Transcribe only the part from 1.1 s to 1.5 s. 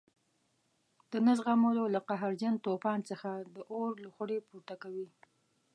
د نه